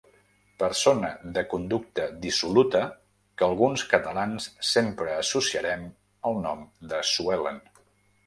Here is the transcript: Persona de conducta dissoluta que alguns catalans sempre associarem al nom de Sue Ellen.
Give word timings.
Persona 0.61 1.09
de 1.33 1.41
conducta 1.49 2.05
dissoluta 2.23 2.79
que 3.41 3.45
alguns 3.49 3.83
catalans 3.91 4.49
sempre 4.69 5.13
associarem 5.17 5.83
al 6.31 6.43
nom 6.47 6.65
de 6.95 7.03
Sue 7.11 7.37
Ellen. 7.37 7.61